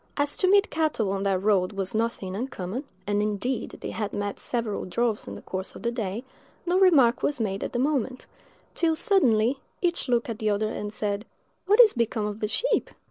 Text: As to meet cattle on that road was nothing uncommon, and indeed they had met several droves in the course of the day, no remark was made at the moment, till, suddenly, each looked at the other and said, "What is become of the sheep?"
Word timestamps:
As 0.17 0.35
to 0.37 0.49
meet 0.49 0.71
cattle 0.71 1.11
on 1.11 1.21
that 1.25 1.43
road 1.43 1.73
was 1.73 1.93
nothing 1.93 2.35
uncommon, 2.35 2.85
and 3.05 3.21
indeed 3.21 3.77
they 3.81 3.91
had 3.91 4.13
met 4.13 4.39
several 4.39 4.83
droves 4.83 5.27
in 5.27 5.35
the 5.35 5.43
course 5.43 5.75
of 5.75 5.83
the 5.83 5.91
day, 5.91 6.23
no 6.65 6.79
remark 6.79 7.21
was 7.21 7.39
made 7.39 7.63
at 7.63 7.71
the 7.71 7.77
moment, 7.77 8.25
till, 8.73 8.95
suddenly, 8.95 9.59
each 9.79 10.09
looked 10.09 10.27
at 10.27 10.39
the 10.39 10.49
other 10.49 10.69
and 10.69 10.91
said, 10.91 11.23
"What 11.67 11.79
is 11.79 11.93
become 11.93 12.25
of 12.25 12.39
the 12.39 12.47
sheep?" 12.47 12.89